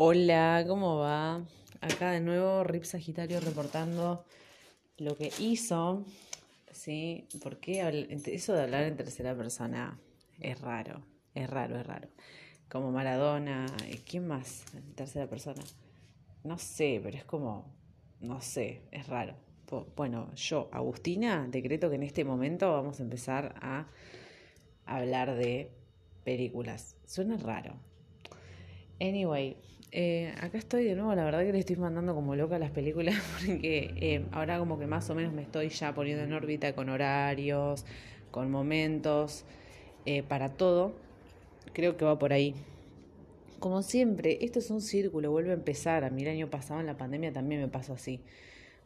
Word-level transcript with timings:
Hola, 0.00 0.64
¿cómo 0.68 0.98
va? 0.98 1.44
Acá 1.80 2.12
de 2.12 2.20
nuevo 2.20 2.62
Rip 2.62 2.84
Sagitario 2.84 3.40
reportando 3.40 4.24
lo 4.96 5.16
que 5.16 5.32
hizo. 5.40 6.04
¿Sí? 6.70 7.26
Porque 7.42 7.80
eso 8.26 8.52
de 8.52 8.62
hablar 8.62 8.84
en 8.84 8.96
tercera 8.96 9.34
persona 9.34 9.98
es 10.38 10.60
raro, 10.60 11.02
es 11.34 11.50
raro, 11.50 11.80
es 11.80 11.84
raro. 11.84 12.08
Como 12.68 12.92
Maradona, 12.92 13.66
¿quién 14.08 14.28
más 14.28 14.62
en 14.72 14.94
tercera 14.94 15.26
persona? 15.26 15.64
No 16.44 16.58
sé, 16.58 17.00
pero 17.02 17.16
es 17.16 17.24
como, 17.24 17.74
no 18.20 18.40
sé, 18.40 18.82
es 18.92 19.08
raro. 19.08 19.34
Bueno, 19.96 20.32
yo, 20.36 20.68
Agustina, 20.70 21.48
decreto 21.50 21.90
que 21.90 21.96
en 21.96 22.04
este 22.04 22.24
momento 22.24 22.72
vamos 22.72 23.00
a 23.00 23.02
empezar 23.02 23.56
a 23.60 23.88
hablar 24.86 25.34
de 25.34 25.72
películas. 26.22 26.94
Suena 27.04 27.36
raro. 27.36 27.74
Anyway, 29.00 29.56
eh, 29.90 30.34
acá 30.42 30.58
estoy 30.58 30.84
de 30.84 30.94
nuevo, 30.94 31.14
la 31.14 31.24
verdad 31.24 31.40
que 31.44 31.52
le 31.52 31.60
estoy 31.60 31.76
mandando 31.76 32.14
como 32.14 32.36
loca 32.36 32.58
las 32.58 32.70
películas 32.70 33.16
porque 33.46 33.94
eh, 33.96 34.26
ahora 34.32 34.58
como 34.58 34.78
que 34.78 34.86
más 34.86 35.08
o 35.08 35.14
menos 35.14 35.32
me 35.32 35.42
estoy 35.42 35.70
ya 35.70 35.94
poniendo 35.94 36.24
en 36.24 36.32
órbita 36.32 36.74
con 36.74 36.90
horarios, 36.90 37.86
con 38.30 38.50
momentos, 38.50 39.44
eh, 40.04 40.22
para 40.22 40.50
todo. 40.50 40.92
Creo 41.72 41.96
que 41.96 42.04
va 42.04 42.18
por 42.18 42.32
ahí. 42.32 42.54
Como 43.60 43.82
siempre, 43.82 44.38
esto 44.42 44.58
es 44.58 44.70
un 44.70 44.80
círculo, 44.80 45.30
vuelve 45.30 45.50
a 45.50 45.54
empezar. 45.54 46.04
A 46.04 46.10
mí 46.10 46.22
el 46.22 46.28
año 46.28 46.50
pasado 46.50 46.80
en 46.80 46.86
la 46.86 46.96
pandemia 46.96 47.32
también 47.32 47.60
me 47.60 47.68
pasó 47.68 47.94
así. 47.94 48.20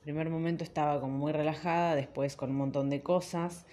Primer 0.02 0.30
momento 0.30 0.64
estaba 0.64 1.00
como 1.00 1.18
muy 1.18 1.32
relajada, 1.32 1.94
después 1.96 2.36
con 2.36 2.50
un 2.50 2.56
montón 2.56 2.90
de 2.90 3.02
cosas. 3.02 3.66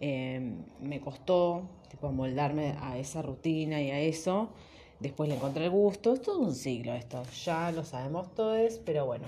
me 0.00 1.00
costó 1.04 1.68
tipo 1.90 2.08
amoldarme 2.08 2.76
a 2.80 2.98
esa 2.98 3.22
rutina 3.22 3.82
y 3.82 3.90
a 3.90 4.00
eso. 4.00 4.52
Después 5.00 5.28
le 5.28 5.36
encontré 5.36 5.64
el 5.64 5.70
gusto. 5.70 6.14
Es 6.14 6.22
todo 6.22 6.40
un 6.40 6.54
siglo 6.54 6.92
esto. 6.94 7.22
Ya 7.44 7.70
lo 7.72 7.84
sabemos 7.84 8.34
todos, 8.34 8.80
pero 8.84 9.06
bueno, 9.06 9.26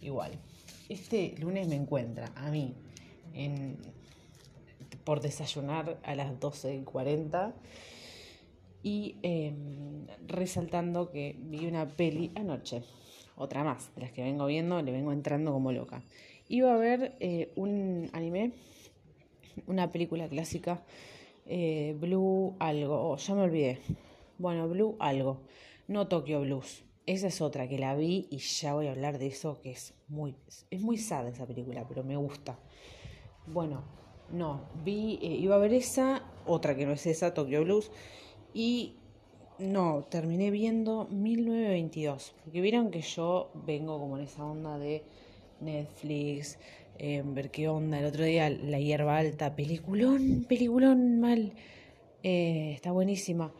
igual. 0.00 0.32
Este 0.88 1.34
lunes 1.38 1.68
me 1.68 1.76
encuentra 1.76 2.30
a 2.34 2.50
mí 2.50 2.74
en, 3.32 3.78
por 5.04 5.20
desayunar 5.20 5.98
a 6.02 6.14
las 6.14 6.32
12.40 6.40 7.52
y 8.82 9.16
em, 9.22 10.06
resaltando 10.26 11.10
que 11.10 11.36
vi 11.38 11.66
una 11.66 11.86
peli 11.86 12.32
anoche. 12.34 12.82
Otra 13.36 13.64
más, 13.64 13.92
de 13.94 14.02
las 14.02 14.12
que 14.12 14.22
vengo 14.22 14.46
viendo, 14.46 14.80
le 14.82 14.92
vengo 14.92 15.12
entrando 15.12 15.52
como 15.52 15.72
loca. 15.72 16.02
Iba 16.48 16.74
a 16.74 16.76
ver 16.76 17.16
eh, 17.20 17.50
un 17.56 18.10
anime, 18.12 18.52
una 19.66 19.90
película 19.90 20.28
clásica, 20.28 20.82
eh, 21.46 21.96
Blue 21.98 22.54
algo, 22.58 23.10
oh, 23.10 23.16
ya 23.16 23.34
me 23.34 23.42
olvidé, 23.42 23.80
bueno, 24.38 24.68
Blue 24.68 24.96
algo, 24.98 25.42
no 25.88 26.08
Tokyo 26.08 26.40
Blues. 26.40 26.84
Esa 27.06 27.26
es 27.26 27.40
otra 27.40 27.68
que 27.68 27.78
la 27.78 27.94
vi 27.94 28.26
y 28.30 28.38
ya 28.38 28.74
voy 28.74 28.86
a 28.86 28.92
hablar 28.92 29.18
de 29.18 29.26
eso, 29.26 29.60
que 29.60 29.70
es 29.72 29.94
muy, 30.08 30.34
es 30.70 30.80
muy 30.80 30.96
sad 30.96 31.28
esa 31.28 31.46
película, 31.46 31.86
pero 31.86 32.02
me 32.02 32.16
gusta. 32.16 32.58
Bueno, 33.46 33.82
no, 34.32 34.62
vi, 34.84 35.18
eh, 35.22 35.36
iba 35.36 35.56
a 35.56 35.58
ver 35.58 35.74
esa, 35.74 36.22
otra 36.46 36.76
que 36.76 36.86
no 36.86 36.92
es 36.92 37.06
esa, 37.06 37.34
Tokyo 37.34 37.62
Blues, 37.62 37.90
y 38.54 38.96
no, 39.58 40.04
terminé 40.08 40.50
viendo 40.50 41.06
1922, 41.10 42.34
porque 42.42 42.60
vieron 42.60 42.90
que 42.90 43.02
yo 43.02 43.50
vengo 43.66 43.98
como 43.98 44.16
en 44.16 44.24
esa 44.24 44.44
onda 44.44 44.78
de 44.78 45.04
Netflix, 45.60 46.58
ver 46.98 47.50
qué 47.50 47.68
onda. 47.68 47.98
El 47.98 48.06
otro 48.06 48.24
día 48.24 48.50
La 48.50 48.78
hierba 48.78 49.18
alta, 49.18 49.54
peliculón, 49.56 50.44
peliculón 50.48 51.20
mal, 51.20 51.52
eh, 52.22 52.72
está 52.74 52.92
buenísima. 52.92 53.52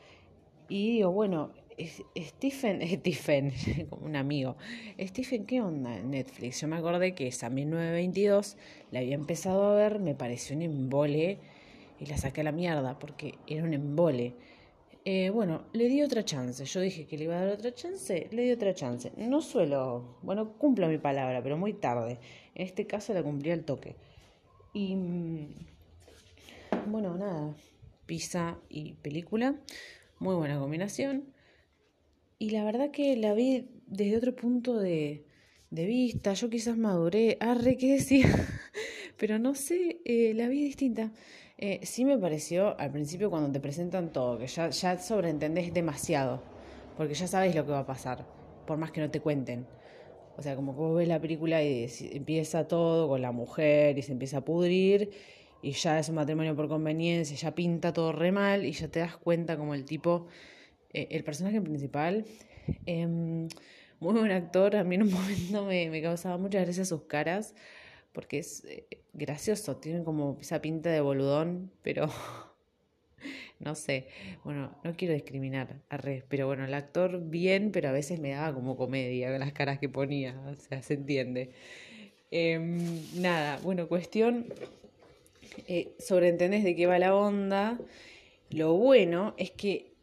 Y 0.74 0.90
digo, 0.90 1.12
bueno, 1.12 1.52
Stephen, 2.18 2.82
Stephen, 2.98 3.52
como 3.90 4.06
un 4.06 4.16
amigo, 4.16 4.56
Stephen, 4.98 5.46
¿qué 5.46 5.60
onda 5.60 5.96
en 5.96 6.10
Netflix? 6.10 6.62
Yo 6.62 6.66
me 6.66 6.74
acordé 6.74 7.14
que 7.14 7.28
esa 7.28 7.48
1922 7.48 8.56
la 8.90 8.98
había 8.98 9.14
empezado 9.14 9.66
a 9.66 9.76
ver, 9.76 10.00
me 10.00 10.16
pareció 10.16 10.56
un 10.56 10.62
embole 10.62 11.38
y 12.00 12.06
la 12.06 12.18
saqué 12.18 12.40
a 12.40 12.44
la 12.44 12.50
mierda 12.50 12.98
porque 12.98 13.36
era 13.46 13.62
un 13.62 13.72
embole. 13.72 14.34
Eh, 15.04 15.30
bueno, 15.30 15.62
le 15.72 15.86
di 15.86 16.02
otra 16.02 16.24
chance. 16.24 16.64
Yo 16.64 16.80
dije 16.80 17.06
que 17.06 17.18
le 17.18 17.24
iba 17.26 17.36
a 17.36 17.44
dar 17.46 17.54
otra 17.54 17.72
chance, 17.72 18.26
le 18.32 18.42
di 18.42 18.50
otra 18.50 18.74
chance. 18.74 19.12
No 19.16 19.42
suelo, 19.42 20.18
bueno, 20.22 20.54
cumplo 20.54 20.88
mi 20.88 20.98
palabra, 20.98 21.40
pero 21.40 21.56
muy 21.56 21.74
tarde. 21.74 22.18
En 22.56 22.66
este 22.66 22.84
caso 22.84 23.14
la 23.14 23.22
cumplí 23.22 23.52
al 23.52 23.62
toque. 23.64 23.94
Y 24.72 24.96
mm, 24.96 25.46
bueno, 26.88 27.16
nada, 27.16 27.54
pizza 28.06 28.58
y 28.68 28.94
película. 28.94 29.54
Muy 30.24 30.36
buena 30.36 30.58
combinación. 30.58 31.34
Y 32.38 32.48
la 32.48 32.64
verdad 32.64 32.90
que 32.90 33.14
la 33.14 33.34
vi 33.34 33.68
desde 33.86 34.16
otro 34.16 34.34
punto 34.34 34.78
de, 34.78 35.26
vista. 35.68 36.32
Yo 36.32 36.48
quizás 36.48 36.78
maduré. 36.78 37.36
Arre, 37.40 37.76
¿qué 37.76 37.92
decía? 37.92 38.24
Pero 39.18 39.38
no 39.38 39.54
sé, 39.54 40.00
eh, 40.06 40.32
la 40.34 40.48
vi 40.48 40.64
distinta. 40.64 41.12
Eh, 41.58 41.80
sí 41.82 42.06
me 42.06 42.16
pareció 42.16 42.74
al 42.80 42.90
principio 42.90 43.28
cuando 43.28 43.52
te 43.52 43.60
presentan 43.60 44.14
todo, 44.14 44.38
que 44.38 44.46
ya, 44.46 44.70
ya 44.70 44.98
sobreentendés 44.98 45.74
demasiado. 45.74 46.42
Porque 46.96 47.12
ya 47.12 47.26
sabes 47.26 47.54
lo 47.54 47.66
que 47.66 47.72
va 47.72 47.80
a 47.80 47.86
pasar. 47.86 48.24
Por 48.66 48.78
más 48.78 48.92
que 48.92 49.02
no 49.02 49.10
te 49.10 49.20
cuenten. 49.20 49.66
O 50.38 50.42
sea, 50.42 50.56
como 50.56 50.72
vos 50.72 50.96
ves 50.96 51.06
la 51.06 51.20
película 51.20 51.62
y 51.62 51.86
empieza 52.12 52.66
todo 52.66 53.08
con 53.08 53.20
la 53.20 53.30
mujer 53.30 53.98
y 53.98 54.00
se 54.00 54.12
empieza 54.12 54.38
a 54.38 54.40
pudrir 54.40 55.10
y 55.64 55.72
ya 55.72 55.98
es 55.98 56.10
un 56.10 56.16
matrimonio 56.16 56.54
por 56.54 56.68
conveniencia, 56.68 57.34
ya 57.36 57.54
pinta 57.54 57.92
todo 57.92 58.12
re 58.12 58.32
mal 58.32 58.66
y 58.66 58.72
ya 58.72 58.88
te 58.88 59.00
das 59.00 59.16
cuenta 59.16 59.56
como 59.56 59.74
el 59.74 59.86
tipo, 59.86 60.26
eh, 60.92 61.08
el 61.10 61.24
personaje 61.24 61.60
principal, 61.62 62.26
em, 62.84 63.48
muy 63.98 64.12
buen 64.12 64.30
actor, 64.30 64.76
a 64.76 64.84
mí 64.84 64.96
en 64.96 65.04
un 65.04 65.12
momento 65.12 65.64
me, 65.64 66.02
causaba 66.02 66.36
mucha 66.36 66.60
gracia 66.60 66.84
sus 66.84 67.04
caras, 67.04 67.54
porque 68.12 68.38
es 68.38 68.64
eh, 68.66 68.86
gracioso, 69.14 69.76
tiene 69.78 70.04
como 70.04 70.36
esa 70.40 70.60
pinta 70.60 70.90
de 70.90 71.00
boludón, 71.00 71.70
pero 71.82 72.10
no 73.58 73.74
sé, 73.74 74.08
bueno, 74.44 74.76
no 74.84 74.94
quiero 74.96 75.14
discriminar 75.14 75.80
a 75.88 75.98
pero 76.28 76.46
bueno, 76.46 76.66
el 76.66 76.74
actor 76.74 77.22
bien, 77.22 77.70
pero 77.72 77.88
a 77.88 77.92
veces 77.92 78.20
me 78.20 78.30
daba 78.30 78.54
como 78.54 78.76
comedia 78.76 79.30
con 79.30 79.40
las 79.40 79.52
caras 79.54 79.78
que 79.78 79.88
ponía, 79.88 80.38
o 80.46 80.54
sea, 80.56 80.82
se 80.82 80.94
entiende. 80.94 81.52
Em, 82.30 83.00
nada, 83.22 83.58
bueno, 83.62 83.88
cuestión 83.88 84.46
eh, 85.66 85.94
sobreentendés 85.98 86.64
de 86.64 86.74
qué 86.74 86.86
va 86.86 86.98
la 86.98 87.14
onda. 87.14 87.78
Lo 88.50 88.74
bueno 88.74 89.34
es 89.36 89.50
que 89.50 89.94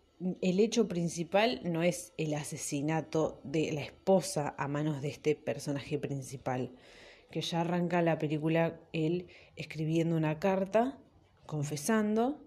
el 0.41 0.59
hecho 0.59 0.87
principal 0.87 1.61
no 1.63 1.83
es 1.83 2.13
el 2.17 2.33
asesinato 2.33 3.39
de 3.43 3.71
la 3.71 3.81
esposa 3.81 4.55
a 4.57 4.67
manos 4.67 5.01
de 5.01 5.09
este 5.09 5.35
personaje 5.35 5.97
principal, 5.97 6.71
que 7.31 7.41
ya 7.41 7.61
arranca 7.61 8.01
la 8.01 8.19
película 8.19 8.79
él 8.93 9.27
escribiendo 9.55 10.15
una 10.15 10.39
carta, 10.39 10.99
confesando, 11.45 12.39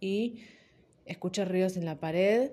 y 0.00 0.40
escucha 1.04 1.44
ruidos 1.44 1.76
en 1.76 1.84
la 1.84 2.00
pared 2.00 2.52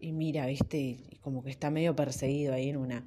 y 0.00 0.12
mira, 0.12 0.46
viste, 0.46 0.78
y 0.78 1.18
como 1.22 1.42
que 1.42 1.50
está 1.50 1.70
medio 1.70 1.96
perseguido 1.96 2.52
ahí 2.52 2.68
en 2.68 2.76
una... 2.76 3.04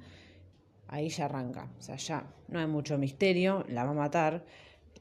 Ahí 0.88 1.10
ya 1.10 1.26
arranca, 1.26 1.70
o 1.78 1.82
sea, 1.82 1.96
ya 1.96 2.34
no 2.48 2.58
hay 2.58 2.66
mucho 2.66 2.96
misterio, 2.96 3.64
la 3.68 3.84
va 3.84 3.90
a 3.90 3.94
matar, 3.94 4.46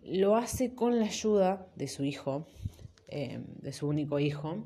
lo 0.04 0.36
hace 0.36 0.74
con 0.74 1.00
la 1.00 1.06
ayuda 1.06 1.68
de 1.76 1.88
su 1.88 2.04
hijo, 2.04 2.48
em, 3.08 3.46
de 3.62 3.74
su 3.74 3.88
único 3.88 4.20
hijo. 4.20 4.66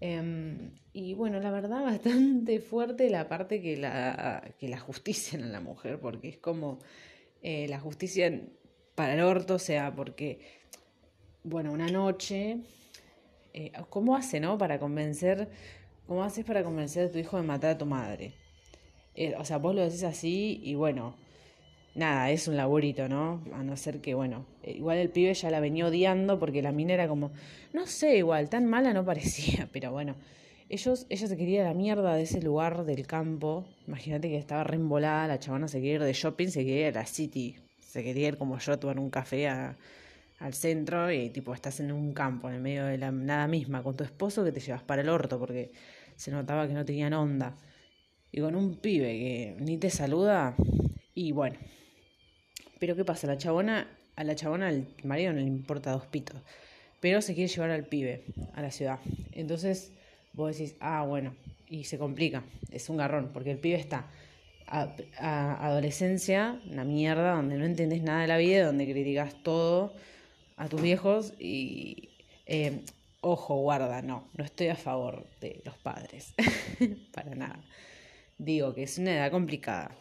Em, 0.00 0.72
y 0.92 1.14
bueno, 1.14 1.38
la 1.40 1.50
verdad, 1.50 1.82
bastante 2.02 2.60
fuerte 2.60 3.08
la 3.10 3.28
parte 3.28 3.60
que 3.62 3.76
la, 3.76 4.54
que 4.58 4.68
la 4.68 4.78
justicia 4.78 5.38
a 5.38 5.42
la 5.42 5.60
mujer, 5.60 6.00
porque 6.00 6.28
es 6.28 6.38
como 6.38 6.78
eh, 7.42 7.66
la 7.68 7.80
justicia 7.80 8.42
para 8.94 9.14
el 9.14 9.20
orto, 9.20 9.54
o 9.54 9.58
sea, 9.58 9.94
porque, 9.94 10.40
bueno, 11.44 11.72
una 11.72 11.88
noche, 11.88 12.58
eh, 13.54 13.72
¿cómo 13.90 14.16
hace, 14.16 14.40
no? 14.40 14.58
Para 14.58 14.78
convencer, 14.78 15.48
¿cómo 16.06 16.24
haces 16.24 16.44
para 16.44 16.64
convencer 16.64 17.08
a 17.08 17.10
tu 17.10 17.18
hijo 17.18 17.36
de 17.36 17.42
matar 17.42 17.70
a 17.70 17.78
tu 17.78 17.86
madre? 17.86 18.34
Eh, 19.14 19.34
o 19.38 19.44
sea, 19.44 19.58
vos 19.58 19.74
lo 19.74 19.82
decís 19.82 20.04
así 20.04 20.60
y 20.62 20.74
bueno, 20.74 21.16
nada, 21.94 22.30
es 22.30 22.48
un 22.48 22.56
laburito, 22.56 23.08
¿no? 23.08 23.42
A 23.54 23.62
no 23.62 23.76
ser 23.76 24.00
que, 24.00 24.14
bueno, 24.14 24.46
igual 24.64 24.98
el 24.98 25.10
pibe 25.10 25.34
ya 25.34 25.50
la 25.50 25.60
venía 25.60 25.86
odiando 25.86 26.38
porque 26.38 26.62
la 26.62 26.72
mina 26.72 26.94
era 26.94 27.08
como, 27.08 27.32
no 27.72 27.86
sé, 27.86 28.16
igual, 28.16 28.48
tan 28.48 28.66
mala 28.66 28.92
no 28.92 29.04
parecía, 29.04 29.68
pero 29.72 29.92
bueno, 29.92 30.16
ellos, 30.68 31.06
ella 31.10 31.26
se 31.26 31.36
quería 31.36 31.64
la 31.64 31.74
mierda 31.74 32.14
de 32.14 32.22
ese 32.22 32.40
lugar 32.40 32.84
del 32.84 33.06
campo, 33.06 33.66
imagínate 33.86 34.28
que 34.28 34.38
estaba 34.38 34.64
reembolada, 34.64 35.28
la 35.28 35.38
chavana 35.38 35.68
se 35.68 35.78
quería 35.78 35.94
ir 35.94 36.02
de 36.02 36.12
shopping, 36.12 36.48
se 36.48 36.64
quería 36.64 36.88
ir 36.88 36.96
a 36.96 37.00
la 37.00 37.06
city, 37.06 37.56
se 37.80 38.02
quería 38.02 38.28
ir 38.28 38.38
como 38.38 38.58
yo 38.58 38.72
a 38.72 38.80
tomar 38.80 38.98
un 38.98 39.10
café 39.10 39.48
al 39.48 40.54
centro 40.54 41.12
y 41.12 41.28
tipo 41.28 41.52
estás 41.54 41.80
en 41.80 41.92
un 41.92 42.14
campo, 42.14 42.48
en 42.48 42.54
el 42.54 42.60
medio 42.62 42.86
de 42.86 42.96
la 42.96 43.12
nada 43.12 43.46
misma, 43.48 43.82
con 43.82 43.96
tu 43.96 44.04
esposo 44.04 44.42
que 44.44 44.52
te 44.52 44.60
llevas 44.60 44.82
para 44.82 45.02
el 45.02 45.10
orto 45.10 45.38
porque 45.38 45.72
se 46.16 46.30
notaba 46.30 46.66
que 46.66 46.74
no 46.74 46.84
tenían 46.84 47.12
onda. 47.12 47.54
Y 48.34 48.40
con 48.40 48.56
un 48.56 48.76
pibe 48.76 49.08
que 49.08 49.56
ni 49.60 49.76
te 49.76 49.90
saluda, 49.90 50.56
y 51.14 51.32
bueno, 51.32 51.58
pero 52.82 52.96
¿qué 52.96 53.04
pasa? 53.04 53.28
La 53.28 53.38
chabona, 53.38 53.86
a 54.16 54.24
la 54.24 54.34
chabona, 54.34 54.66
al 54.66 54.88
marido 55.04 55.32
no 55.32 55.38
le 55.38 55.46
importa 55.46 55.92
dos 55.92 56.04
pitos. 56.06 56.34
Pero 56.98 57.22
se 57.22 57.32
quiere 57.32 57.46
llevar 57.46 57.70
al 57.70 57.84
pibe 57.84 58.24
a 58.56 58.60
la 58.60 58.72
ciudad. 58.72 58.98
Entonces 59.30 59.92
vos 60.32 60.58
decís, 60.58 60.74
ah, 60.80 61.04
bueno. 61.06 61.32
y 61.68 61.84
se 61.84 61.96
complica, 61.96 62.42
es 62.72 62.90
un 62.90 62.96
garrón, 62.96 63.30
porque 63.32 63.52
el 63.52 63.58
pibe 63.58 63.76
está 63.76 64.06
a, 64.66 64.96
adolescencia, 65.64 66.60
una 66.72 66.82
mierda, 66.82 67.36
donde 67.36 67.56
no 67.56 67.66
entendés 67.66 68.02
nada 68.02 68.22
de 68.22 68.26
la 68.26 68.38
vida, 68.38 68.66
donde 68.66 68.90
criticas 68.90 69.40
todo 69.44 69.94
a 70.56 70.68
tus 70.68 70.82
viejos 70.82 71.34
y... 71.38 72.08
Eh, 72.46 72.80
ojo, 73.20 73.60
guarda, 73.60 74.02
no, 74.02 74.26
no 74.36 74.42
estoy 74.42 74.66
a 74.70 74.74
favor 74.74 75.24
de 75.40 75.62
los 75.64 75.76
padres, 75.76 76.34
para 77.14 77.36
nada. 77.36 77.60
Digo 78.38 78.74
que 78.74 78.82
es 78.82 78.98
una 78.98 79.14
edad 79.14 79.30
complicada. 79.30 79.96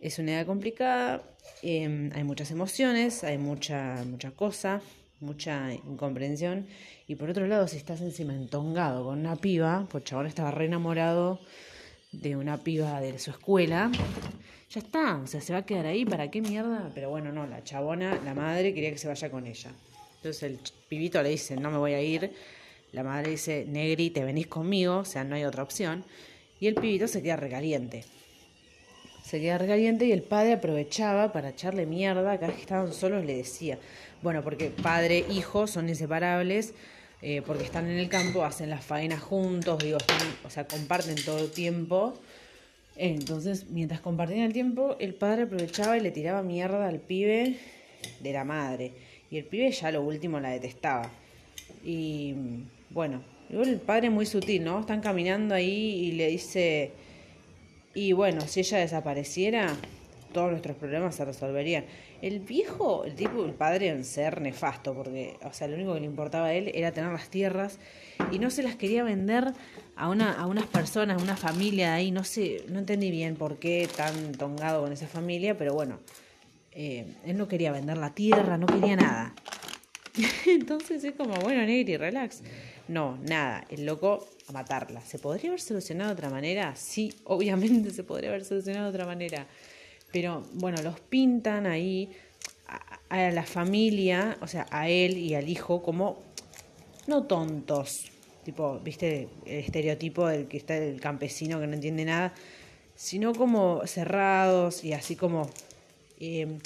Es 0.00 0.20
una 0.20 0.32
edad 0.32 0.46
complicada, 0.46 1.22
em, 1.62 2.12
hay 2.14 2.22
muchas 2.22 2.52
emociones, 2.52 3.24
hay 3.24 3.36
mucha, 3.36 4.04
mucha 4.06 4.30
cosa, 4.30 4.80
mucha 5.18 5.74
incomprensión. 5.74 6.68
Y 7.08 7.16
por 7.16 7.30
otro 7.30 7.48
lado, 7.48 7.66
si 7.66 7.78
estás 7.78 8.00
encima 8.00 8.32
entongado 8.32 9.04
con 9.04 9.18
una 9.18 9.34
piba, 9.34 9.88
pues 9.90 10.04
chabón 10.04 10.26
estaba 10.26 10.52
re 10.52 10.66
enamorado 10.66 11.40
de 12.12 12.36
una 12.36 12.58
piba 12.58 13.00
de 13.00 13.18
su 13.18 13.30
escuela, 13.30 13.90
ya 14.70 14.80
está, 14.80 15.16
o 15.16 15.26
sea, 15.26 15.40
se 15.40 15.52
va 15.52 15.60
a 15.60 15.66
quedar 15.66 15.86
ahí, 15.86 16.04
¿para 16.04 16.30
qué 16.30 16.42
mierda? 16.42 16.92
Pero 16.94 17.10
bueno, 17.10 17.32
no, 17.32 17.46
la 17.46 17.64
chabona, 17.64 18.20
la 18.24 18.34
madre 18.34 18.74
quería 18.74 18.92
que 18.92 18.98
se 18.98 19.08
vaya 19.08 19.30
con 19.30 19.46
ella. 19.46 19.72
Entonces 20.16 20.42
el 20.44 20.60
pibito 20.88 21.20
le 21.22 21.30
dice, 21.30 21.56
no 21.56 21.70
me 21.70 21.78
voy 21.78 21.94
a 21.94 22.02
ir. 22.02 22.32
La 22.92 23.02
madre 23.02 23.30
dice, 23.30 23.64
Negri, 23.68 24.10
te 24.10 24.24
venís 24.24 24.46
conmigo, 24.46 24.98
o 24.98 25.04
sea, 25.04 25.24
no 25.24 25.34
hay 25.34 25.44
otra 25.44 25.62
opción. 25.62 26.04
Y 26.60 26.68
el 26.68 26.74
pibito 26.74 27.08
se 27.08 27.22
queda 27.22 27.36
recaliente. 27.36 28.04
Se 29.28 29.42
queda 29.42 29.58
recaliente 29.58 30.06
y 30.06 30.12
el 30.12 30.22
padre 30.22 30.54
aprovechaba 30.54 31.32
para 31.32 31.50
echarle 31.50 31.84
mierda. 31.84 32.38
Cada 32.40 32.54
que 32.54 32.62
estaban 32.62 32.94
solos 32.94 33.26
le 33.26 33.36
decía, 33.36 33.78
bueno, 34.22 34.42
porque 34.42 34.70
padre 34.70 35.18
e 35.28 35.32
hijo 35.34 35.66
son 35.66 35.90
inseparables, 35.90 36.72
eh, 37.20 37.42
porque 37.46 37.64
están 37.64 37.90
en 37.90 37.98
el 37.98 38.08
campo, 38.08 38.42
hacen 38.42 38.70
las 38.70 38.82
faenas 38.82 39.20
juntos, 39.20 39.84
digo, 39.84 39.98
o 40.46 40.48
sea, 40.48 40.66
comparten 40.66 41.16
todo 41.26 41.40
el 41.40 41.50
tiempo. 41.50 42.18
Entonces, 42.96 43.66
mientras 43.68 44.00
compartían 44.00 44.40
el 44.40 44.54
tiempo, 44.54 44.96
el 44.98 45.12
padre 45.12 45.42
aprovechaba 45.42 45.98
y 45.98 46.00
le 46.00 46.10
tiraba 46.10 46.42
mierda 46.42 46.88
al 46.88 46.98
pibe 46.98 47.58
de 48.20 48.32
la 48.32 48.44
madre. 48.44 48.92
Y 49.30 49.36
el 49.36 49.44
pibe 49.44 49.70
ya 49.72 49.90
lo 49.92 50.00
último 50.00 50.40
la 50.40 50.52
detestaba. 50.52 51.10
Y 51.84 52.34
bueno, 52.88 53.20
el 53.50 53.76
padre 53.76 54.08
muy 54.08 54.24
sutil, 54.24 54.64
¿no? 54.64 54.80
Están 54.80 55.02
caminando 55.02 55.54
ahí 55.54 56.06
y 56.06 56.12
le 56.12 56.28
dice, 56.28 56.92
y 57.94 58.12
bueno, 58.12 58.40
si 58.42 58.60
ella 58.60 58.78
desapareciera, 58.78 59.76
todos 60.32 60.50
nuestros 60.50 60.76
problemas 60.76 61.14
se 61.14 61.24
resolverían. 61.24 61.84
El 62.20 62.40
viejo, 62.40 63.04
el 63.04 63.14
tipo, 63.14 63.44
el 63.44 63.52
padre 63.52 63.88
en 63.88 64.04
ser 64.04 64.40
nefasto, 64.40 64.94
porque, 64.94 65.36
o 65.42 65.52
sea, 65.52 65.68
lo 65.68 65.76
único 65.76 65.94
que 65.94 66.00
le 66.00 66.06
importaba 66.06 66.46
a 66.46 66.52
él 66.52 66.70
era 66.74 66.92
tener 66.92 67.12
las 67.12 67.28
tierras 67.28 67.78
y 68.32 68.38
no 68.38 68.50
se 68.50 68.62
las 68.62 68.76
quería 68.76 69.04
vender 69.04 69.52
a, 69.96 70.08
una, 70.08 70.32
a 70.32 70.46
unas 70.46 70.66
personas, 70.66 71.20
a 71.20 71.22
una 71.22 71.36
familia 71.36 71.90
de 71.90 71.94
ahí, 71.94 72.10
no 72.10 72.24
sé, 72.24 72.64
no 72.68 72.78
entendí 72.78 73.10
bien 73.10 73.36
por 73.36 73.58
qué 73.58 73.88
tan 73.96 74.32
tongado 74.32 74.82
con 74.82 74.92
esa 74.92 75.06
familia, 75.06 75.56
pero 75.56 75.74
bueno, 75.74 75.98
eh, 76.72 77.06
él 77.24 77.36
no 77.36 77.48
quería 77.48 77.72
vender 77.72 77.98
la 77.98 78.14
tierra, 78.14 78.58
no 78.58 78.66
quería 78.66 78.96
nada. 78.96 79.34
Entonces 80.46 81.04
es 81.04 81.14
como, 81.14 81.34
bueno, 81.36 81.64
Negri, 81.64 81.96
relax. 81.96 82.42
No, 82.88 83.18
nada, 83.22 83.66
el 83.70 83.84
loco 83.84 84.26
a 84.48 84.52
matarla. 84.52 85.00
¿Se 85.02 85.18
podría 85.18 85.50
haber 85.50 85.60
solucionado 85.60 86.10
de 86.10 86.14
otra 86.14 86.30
manera? 86.30 86.74
Sí, 86.76 87.12
obviamente 87.24 87.90
se 87.90 88.04
podría 88.04 88.30
haber 88.30 88.44
solucionado 88.44 88.86
de 88.86 88.90
otra 88.90 89.06
manera. 89.06 89.46
Pero 90.12 90.44
bueno, 90.54 90.82
los 90.82 90.98
pintan 91.00 91.66
ahí 91.66 92.10
a, 93.10 93.30
la 93.30 93.42
familia, 93.42 94.36
o 94.40 94.46
sea, 94.46 94.66
a 94.70 94.88
él 94.88 95.16
y 95.16 95.34
al 95.34 95.48
hijo 95.48 95.82
como 95.82 96.22
no 97.06 97.24
tontos, 97.24 98.10
tipo, 98.44 98.78
viste, 98.80 99.28
el 99.46 99.58
estereotipo 99.60 100.26
del 100.26 100.46
que 100.46 100.56
está 100.58 100.76
el 100.76 101.00
campesino 101.00 101.60
que 101.60 101.66
no 101.66 101.74
entiende 101.74 102.04
nada, 102.04 102.34
sino 102.94 103.34
como 103.34 103.86
cerrados 103.86 104.84
y 104.84 104.92
así 104.92 105.16
como, 105.16 105.48
em, 106.20 106.58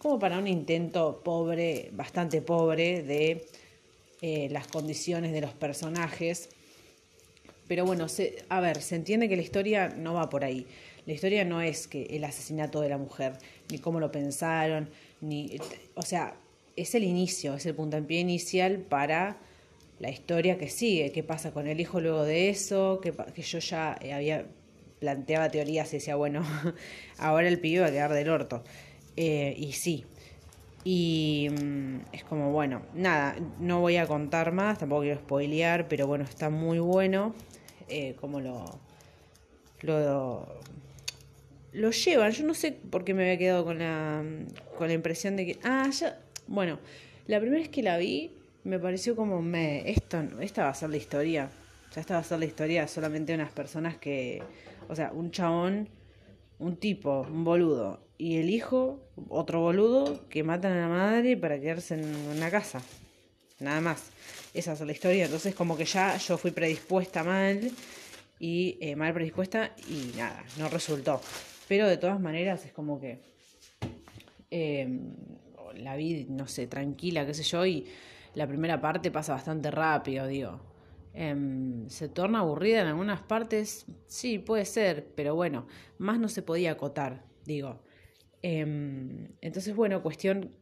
como 0.00 0.18
para 0.18 0.38
un 0.38 0.48
intento 0.48 1.20
pobre, 1.22 1.90
bastante 1.92 2.40
pobre 2.40 3.02
de 3.02 3.46
eh, 4.22 4.48
las 4.50 4.66
condiciones 4.66 5.32
de 5.32 5.42
los 5.42 5.52
personajes. 5.52 6.48
Pero 7.68 7.84
bueno, 7.84 8.08
se, 8.08 8.42
a 8.48 8.60
ver, 8.60 8.80
se 8.80 8.96
entiende 8.96 9.28
que 9.28 9.36
la 9.36 9.42
historia 9.42 9.90
no 9.90 10.14
va 10.14 10.30
por 10.30 10.42
ahí. 10.42 10.66
La 11.04 11.12
historia 11.12 11.44
no 11.44 11.60
es 11.60 11.86
que 11.86 12.04
el 12.04 12.24
asesinato 12.24 12.80
de 12.80 12.88
la 12.88 12.96
mujer, 12.96 13.34
ni 13.70 13.78
cómo 13.78 14.00
lo 14.00 14.10
pensaron, 14.10 14.88
ni. 15.20 15.58
O 15.94 16.02
sea, 16.02 16.34
es 16.76 16.94
el 16.94 17.04
inicio, 17.04 17.54
es 17.54 17.66
el 17.66 17.74
puntapié 17.74 18.20
inicial 18.20 18.78
para 18.78 19.36
la 19.98 20.08
historia 20.10 20.56
que 20.56 20.70
sigue. 20.70 21.12
¿Qué 21.12 21.22
pasa 21.22 21.52
con 21.52 21.66
el 21.66 21.78
hijo 21.78 22.00
luego 22.00 22.24
de 22.24 22.48
eso? 22.48 23.00
Que, 23.02 23.12
yo 23.42 23.58
ya 23.58 23.98
había 24.14 24.46
planteaba 24.98 25.50
teorías 25.50 25.92
y 25.92 25.96
decía, 25.96 26.16
bueno, 26.16 26.42
ahora 27.18 27.48
el 27.48 27.60
pibe 27.60 27.80
va 27.80 27.88
a 27.88 27.90
quedar 27.90 28.14
del 28.14 28.30
orto. 28.30 28.64
Eh, 29.16 29.54
y 29.56 29.72
sí, 29.72 30.04
y 30.84 31.48
mm, 31.50 31.96
es 32.12 32.24
como, 32.24 32.52
bueno, 32.52 32.82
nada, 32.94 33.36
no 33.58 33.80
voy 33.80 33.96
a 33.96 34.06
contar 34.06 34.52
más, 34.52 34.78
tampoco 34.78 35.02
quiero 35.02 35.18
spoilear, 35.18 35.88
pero 35.88 36.06
bueno, 36.06 36.24
está 36.24 36.48
muy 36.48 36.78
bueno 36.78 37.34
eh, 37.88 38.16
como 38.20 38.40
lo, 38.40 38.64
lo, 39.82 40.46
lo 41.72 41.90
llevan. 41.90 42.32
Yo 42.32 42.46
no 42.46 42.54
sé 42.54 42.72
por 42.72 43.04
qué 43.04 43.14
me 43.14 43.24
había 43.24 43.38
quedado 43.38 43.64
con 43.64 43.78
la, 43.78 44.22
con 44.78 44.88
la 44.88 44.94
impresión 44.94 45.36
de 45.36 45.46
que, 45.46 45.58
ah, 45.64 45.88
ya, 45.90 46.18
bueno, 46.46 46.78
la 47.26 47.40
primera 47.40 47.60
vez 47.60 47.68
que 47.68 47.82
la 47.82 47.98
vi 47.98 48.32
me 48.64 48.78
pareció 48.78 49.16
como, 49.16 49.42
me, 49.42 49.90
esto, 49.90 50.22
esta 50.40 50.64
va 50.64 50.70
a 50.70 50.74
ser 50.74 50.90
la 50.90 50.96
historia. 50.96 51.50
O 51.90 51.92
sea, 51.92 52.00
esta 52.00 52.14
va 52.14 52.20
a 52.20 52.24
ser 52.24 52.38
la 52.38 52.44
historia 52.44 52.86
solamente 52.88 53.32
de 53.32 53.38
unas 53.38 53.52
personas 53.52 53.96
que, 53.98 54.42
o 54.88 54.94
sea, 54.94 55.12
un 55.12 55.30
chabón, 55.30 55.88
un 56.58 56.76
tipo, 56.76 57.22
un 57.22 57.44
boludo, 57.44 58.00
y 58.20 58.36
el 58.36 58.50
hijo, 58.50 59.00
otro 59.30 59.60
boludo, 59.60 60.28
que 60.28 60.44
matan 60.44 60.72
a 60.72 60.80
la 60.82 60.88
madre 60.88 61.38
para 61.38 61.58
quedarse 61.58 61.94
en 61.94 62.04
una 62.36 62.50
casa. 62.50 62.82
Nada 63.60 63.80
más. 63.80 64.10
Esa 64.52 64.74
es 64.74 64.80
la 64.82 64.92
historia. 64.92 65.24
Entonces 65.24 65.54
como 65.54 65.74
que 65.74 65.86
ya 65.86 66.18
yo 66.18 66.36
fui 66.36 66.50
predispuesta 66.50 67.24
mal 67.24 67.70
y 68.38 68.76
eh, 68.78 68.94
mal 68.94 69.14
predispuesta 69.14 69.74
y 69.88 70.12
nada, 70.18 70.44
no 70.58 70.68
resultó. 70.68 71.22
Pero 71.66 71.88
de 71.88 71.96
todas 71.96 72.20
maneras 72.20 72.66
es 72.66 72.72
como 72.72 73.00
que 73.00 73.22
em, 74.50 75.14
la 75.76 75.96
vi, 75.96 76.26
no 76.28 76.46
sé, 76.46 76.66
tranquila, 76.66 77.24
qué 77.24 77.32
sé 77.32 77.42
yo, 77.44 77.64
y 77.64 77.86
la 78.34 78.46
primera 78.46 78.82
parte 78.82 79.10
pasa 79.10 79.32
bastante 79.32 79.70
rápido, 79.70 80.26
digo. 80.26 80.60
Em, 81.14 81.88
¿Se 81.88 82.10
torna 82.10 82.40
aburrida 82.40 82.82
en 82.82 82.88
algunas 82.88 83.22
partes? 83.22 83.86
Sí, 84.06 84.38
puede 84.38 84.66
ser, 84.66 85.06
pero 85.14 85.34
bueno, 85.34 85.66
más 85.96 86.18
no 86.18 86.28
se 86.28 86.42
podía 86.42 86.72
acotar, 86.72 87.24
digo. 87.46 87.80
Em, 88.42 89.28
entonces, 89.40 89.74
bueno, 89.74 90.02
cuestión 90.02 90.52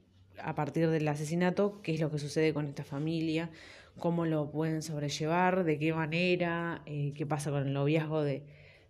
a 0.42 0.54
partir 0.54 0.88
del 0.88 1.06
asesinato, 1.08 1.80
qué 1.82 1.94
es 1.94 2.00
lo 2.00 2.10
que 2.10 2.18
sucede 2.18 2.52
con 2.54 2.66
esta 2.66 2.84
familia, 2.84 3.50
cómo 3.98 4.26
lo 4.26 4.50
pueden 4.50 4.82
sobrellevar, 4.82 5.64
de 5.64 5.78
qué 5.78 5.92
manera, 5.92 6.82
eh, 6.86 7.12
qué 7.16 7.26
pasa 7.26 7.50
con 7.50 7.66
el 7.66 7.72
noviazgo 7.72 8.22
de, 8.22 8.42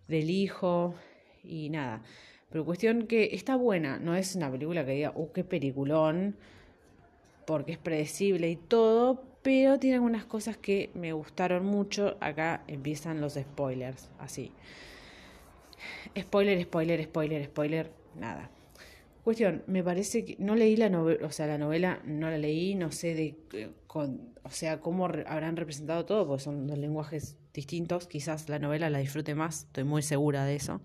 del 0.07 0.29
hijo 0.29 0.95
y 1.43 1.69
nada. 1.69 2.03
Pero 2.49 2.65
cuestión 2.65 3.07
que 3.07 3.29
está 3.33 3.55
buena, 3.55 3.99
no 3.99 4.15
es 4.15 4.35
una 4.35 4.51
película 4.51 4.85
que 4.85 4.93
diga, 4.93 5.13
uh, 5.15 5.31
qué 5.31 5.43
peliculón, 5.43 6.35
porque 7.45 7.73
es 7.73 7.77
predecible 7.77 8.49
y 8.49 8.55
todo, 8.55 9.23
pero 9.41 9.79
tiene 9.79 9.95
algunas 9.95 10.25
cosas 10.25 10.57
que 10.57 10.89
me 10.93 11.13
gustaron 11.13 11.65
mucho. 11.65 12.17
Acá 12.19 12.63
empiezan 12.67 13.21
los 13.21 13.33
spoilers, 13.33 14.09
así. 14.19 14.51
Spoiler, 16.17 16.61
spoiler, 16.63 17.03
spoiler, 17.03 17.45
spoiler, 17.45 17.91
nada. 18.15 18.49
Cuestión, 19.23 19.63
me 19.67 19.83
parece 19.83 20.23
que 20.23 20.35
no 20.39 20.55
leí 20.55 20.77
la 20.77 20.89
novela, 20.89 21.25
o 21.25 21.31
sea, 21.31 21.45
la 21.45 21.57
novela 21.57 22.01
no 22.05 22.29
la 22.29 22.37
leí, 22.37 22.75
no 22.75 22.91
sé 22.91 23.13
de 23.15 23.35
eh, 23.53 23.69
con, 23.85 24.33
o 24.43 24.49
sea, 24.49 24.79
cómo 24.79 25.05
habrán 25.05 25.57
representado 25.57 26.05
todo, 26.05 26.25
porque 26.25 26.43
son 26.43 26.67
dos 26.67 26.77
lenguajes 26.77 27.37
distintos, 27.53 28.07
quizás 28.07 28.47
la 28.49 28.59
novela 28.59 28.89
la 28.89 28.99
disfrute 28.99 29.35
más, 29.35 29.63
estoy 29.63 29.83
muy 29.83 30.01
segura 30.03 30.45
de 30.45 30.55
eso. 30.55 30.81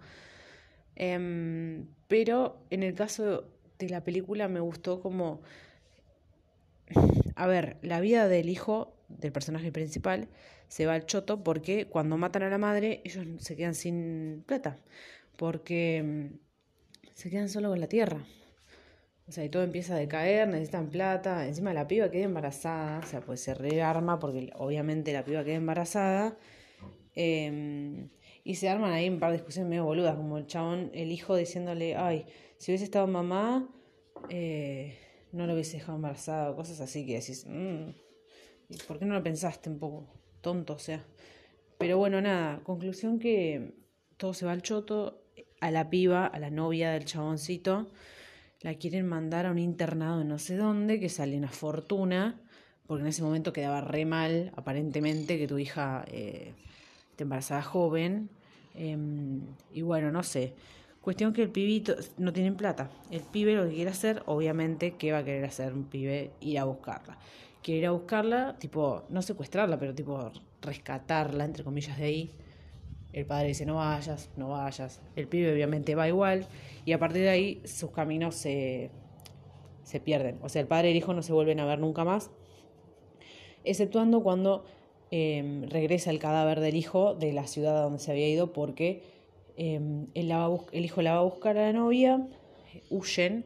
Em, 0.97 1.87
pero 2.09 2.59
en 2.71 2.83
el 2.83 2.95
caso 2.95 3.45
de 3.79 3.88
la 3.88 4.03
película 4.03 4.49
me 4.49 4.61
gustó 4.61 5.00
como, 5.00 5.41
a 7.37 7.47
ver, 7.47 7.76
la 7.83 8.00
vida 8.00 8.29
del 8.29 8.49
hijo 8.49 8.97
del 9.09 9.33
personaje 9.33 9.71
principal 9.73 10.29
se 10.69 10.87
va 10.87 10.95
al 10.95 11.07
choto 11.07 11.43
porque 11.45 11.87
cuando 11.87 12.17
matan 12.17 12.43
a 12.43 12.50
la 12.50 12.59
madre 12.59 13.00
ellos 13.05 13.26
se 13.38 13.57
quedan 13.57 13.75
sin 13.75 14.43
plata, 14.47 14.79
porque 15.37 15.99
em, 15.99 16.38
se 17.14 17.30
quedan 17.30 17.49
solo 17.49 17.71
con 17.71 17.80
la 17.80 17.88
tierra. 17.88 18.25
O 19.26 19.33
sea, 19.33 19.44
y 19.44 19.49
todo 19.49 19.62
empieza 19.62 19.94
a 19.94 19.99
decaer, 19.99 20.49
necesitan 20.49 20.90
plata. 20.90 21.47
Encima 21.47 21.73
la 21.73 21.88
piba 21.88 22.11
queda 22.11 22.25
embarazada, 22.25 22.99
o 22.99 23.06
sea, 23.06 23.21
pues 23.23 23.40
se 23.40 23.54
rearma 23.54 24.18
porque 24.18 24.50
obviamente 24.56 25.12
la 25.12 25.25
piba 25.25 25.44
queda 25.44 25.54
embarazada. 25.54 26.37
Em, 27.14 28.11
y 28.42 28.56
se 28.56 28.68
arman 28.68 28.92
ahí 28.92 29.09
un 29.09 29.21
par 29.21 29.30
de 29.30 29.38
discusiones 29.38 29.71
medio 29.71 29.85
boludas, 29.85 30.16
como 30.16 30.37
el 30.37 30.47
chabón, 30.47 30.90
el 30.92 31.11
hijo 31.12 31.37
diciéndole, 31.37 31.97
ay, 31.97 32.26
si 32.59 32.73
hubiese 32.73 32.85
estado 32.85 33.06
mamá, 33.06 33.68
eh, 34.28 34.99
no 35.33 35.47
lo 35.47 35.54
hubiese 35.54 35.78
dejado 35.78 35.97
embarazada, 35.97 36.54
cosas 36.54 36.80
así 36.80 37.06
que 37.06 37.14
decís, 37.14 37.47
mm, 37.49 37.90
¿por 38.87 38.99
qué 38.99 39.06
no 39.06 39.14
lo 39.14 39.23
pensaste 39.23 39.71
un 39.71 39.78
poco? 39.78 40.06
Tonto, 40.42 40.75
o 40.75 40.78
sea. 40.78 41.04
Pero 41.78 41.99
bueno, 41.99 42.21
nada, 42.21 42.62
conclusión 42.64 43.18
que 43.18 43.75
todo 44.16 44.35
se 44.35 44.47
va 44.47 44.52
al 44.52 44.62
choto, 44.62 45.24
a 45.64 45.71
la 45.71 45.88
piba, 45.88 46.26
a 46.26 46.38
la 46.38 46.50
novia 46.50 46.90
del 46.90 47.06
chaboncito, 47.06 47.88
la 48.61 48.75
quieren 48.75 49.09
mandar 49.09 49.47
a 49.47 49.50
un 49.50 49.59
internado 49.59 50.21
en 50.21 50.28
no 50.28 50.38
sé 50.38 50.56
dónde, 50.59 51.00
que 51.00 51.09
sale 51.09 51.38
una 51.38 51.49
fortuna, 51.49 52.38
porque 52.87 53.00
en 53.00 53.09
ese 53.09 53.23
momento 53.23 53.54
quedaba 53.54 53.80
re 53.80 54.04
mal, 54.04 54.52
aparentemente, 54.56 55.38
que 55.38 55.47
tu 55.47 55.56
hija 55.56 56.04
eh, 56.09 56.52
te 57.16 57.23
embarazada 57.23 57.62
joven. 57.62 58.28
Em, 58.75 59.40
y 59.73 59.80
bueno, 59.80 60.12
no 60.12 60.23
sé. 60.23 60.52
Cuestión 61.00 61.33
que 61.33 61.42
el 61.42 61.49
pibito 61.50 61.94
no 62.18 62.30
tienen 62.35 62.56
plata. 62.56 62.90
El 63.11 63.23
pibe 63.23 63.54
lo 63.54 63.64
que 63.66 63.75
quiere 63.75 63.90
hacer, 63.90 64.23
obviamente, 64.26 64.97
¿qué 64.99 65.12
va 65.12 65.18
a 65.18 65.25
querer 65.25 65.47
hacer 65.47 65.73
un 65.73 65.85
pibe? 65.85 66.33
Ir 66.40 66.59
a 66.59 66.64
buscarla. 66.64 67.16
Quiere 67.62 67.80
ir 67.80 67.87
a 67.87 67.92
buscarla, 67.92 68.59
tipo, 68.59 69.04
no 69.09 69.23
secuestrarla, 69.23 69.78
pero 69.78 69.94
tipo 69.94 70.30
rescatarla, 70.61 71.47
entre 71.47 71.64
comillas, 71.64 71.97
de 71.97 72.04
ahí. 72.04 72.30
El 73.14 73.26
padre 73.26 73.49
dice, 73.49 73.64
no 73.64 73.76
vayas, 73.76 74.30
no 74.37 74.50
vayas. 74.50 75.00
El 75.16 75.28
pibe 75.28 75.52
obviamente 75.52 75.94
va 75.94 76.09
igual. 76.09 76.47
Y 76.85 76.92
a 76.92 76.99
partir 76.99 77.23
de 77.23 77.30
ahí 77.30 77.62
sus 77.64 77.90
caminos 77.90 78.35
se, 78.35 78.90
se 79.83 80.00
pierden. 80.00 80.38
O 80.42 80.49
sea, 80.49 80.61
el 80.61 80.68
padre 80.68 80.88
y 80.88 80.90
el 80.92 80.97
hijo 80.99 81.14
no 81.14 81.23
se 81.23 81.33
vuelven 81.33 81.61
a 81.61 81.64
ver 81.64 81.78
nunca 81.78 82.04
más. 82.04 82.30
Exceptuando 83.64 84.23
cuando 84.23 84.64
em, 85.11 85.62
regresa 85.71 86.11
el 86.11 86.18
cadáver 86.18 86.61
del 86.61 86.76
hijo 86.76 87.14
de 87.14 87.33
la 87.33 87.47
ciudad 87.47 87.83
donde 87.83 87.99
se 87.99 88.11
había 88.11 88.28
ido 88.28 88.52
porque 88.52 89.14
Em, 89.56 90.09
el 90.14 90.85
hijo 90.85 91.02
la 91.02 91.12
va 91.12 91.18
a 91.18 91.23
buscar 91.23 91.56
a 91.59 91.66
la 91.66 91.73
novia, 91.73 92.26
huyen, 92.90 93.44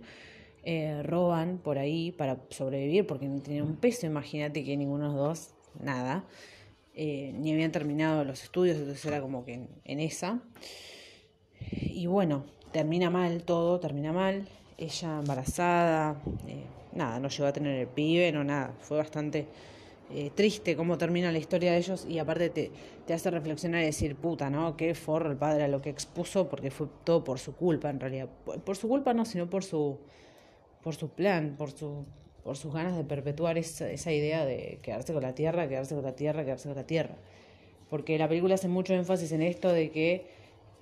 eh, 0.64 1.02
roban 1.02 1.58
por 1.58 1.78
ahí 1.78 2.12
para 2.12 2.38
sobrevivir 2.48 3.06
porque 3.06 3.26
no 3.26 3.42
tenían 3.42 3.66
un 3.66 3.76
peso, 3.76 4.06
imagínate 4.06 4.64
que 4.64 4.76
ninguno 4.76 5.10
de 5.10 5.16
los 5.16 5.28
dos, 5.28 5.54
nada, 5.82 6.25
eh, 7.00 7.33
ni 7.33 7.52
habían 7.52 7.71
terminado 7.71 8.25
los 8.25 8.43
estudios, 8.43 8.76
entonces 8.76 9.07
era 9.07 9.21
como 9.21 9.45
que 9.45 9.69
en, 9.85 10.00
esa. 10.00 10.40
Y 11.71 12.07
bueno, 12.07 12.45
termina 12.73 13.09
mal 13.09 13.45
todo, 13.45 13.78
termina 13.78 14.12
mal, 14.12 14.49
ella 14.76 15.21
embarazada, 15.21 16.21
eh, 16.49 16.64
nada, 16.93 17.21
no 17.21 17.28
llegó 17.28 17.47
a 17.47 17.52
tener 17.52 17.78
el 17.78 17.87
pibe, 17.87 18.33
no 18.33 18.43
nada, 18.43 18.75
fue 18.81 18.97
bastante 18.97 19.47
eh, 20.11 20.33
triste 20.35 20.75
cómo 20.75 20.99
termina 20.99 21.31
la 21.31 21.38
historia 21.38 21.71
de 21.71 21.78
ellos 21.78 22.05
y 22.05 22.19
aparte 22.19 22.50
te, 22.50 22.73
te, 23.07 23.14
hace 23.14 23.31
reflexionar 23.31 23.83
y 23.83 23.87
decir, 23.87 24.17
puta, 24.17 24.50
¿no? 24.50 24.76
Qué 24.76 24.93
forro 24.97 25.31
el 25.31 25.37
padre 25.37 25.62
a 25.62 25.69
lo 25.69 25.81
que 25.81 25.90
expuso 25.90 26.49
porque 26.49 26.73
fue 26.73 26.88
todo 27.05 27.23
por 27.23 27.38
su 27.38 27.55
culpa 27.55 27.90
en 27.90 28.00
realidad. 28.00 28.28
Por, 28.64 28.76
su 28.76 28.88
culpa 28.88 29.14
no, 29.14 29.25
sino 29.25 29.49
por 29.49 29.62
su, 29.62 30.00
por 30.83 30.97
su 30.97 31.11
plan, 31.11 31.55
por, 31.57 31.71
su, 31.71 32.07
por 32.42 32.57
sus 32.57 32.73
ganas 32.73 32.97
de 32.97 33.04
perpetuar 33.04 33.59
esa, 33.59 33.90
esa 33.90 34.12
idea 34.12 34.45
de 34.45 34.78
quedarse 34.83 35.12
con 35.12 35.23
la 35.23 35.35
tierra, 35.35 35.68
quedarse 35.68 35.95
con 35.95 36.04
la 36.04 36.16
tierra, 36.16 36.45
quedarse 36.45 36.68
con 36.68 36.76
la 36.76 36.87
tierra. 36.87 37.16
Porque 37.90 38.18
la 38.18 38.28
película 38.28 38.54
hace 38.54 38.68
mucho 38.68 38.95
énfasis 38.95 39.33
en 39.33 39.42
esto 39.42 39.73
de 39.73 39.90
que 39.90 40.26